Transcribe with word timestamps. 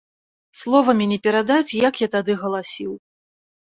Словамі 0.61 1.05
не 1.13 1.19
перадаць, 1.29 1.77
як 1.87 2.03
я 2.07 2.11
тады 2.19 2.41
галасіў! 2.45 2.91